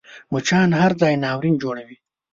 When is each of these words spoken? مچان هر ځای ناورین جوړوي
مچان 0.31 0.69
هر 0.81 0.91
ځای 1.01 1.13
ناورین 1.23 1.55
جوړوي 1.61 1.97